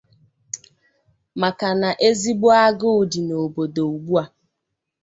maka 1.41 1.69
na 1.81 1.89
ezigbo 2.07 2.49
agụụ 2.67 3.01
dị 3.11 3.21
n'obodo 3.27 3.81
ugbua 3.93 4.23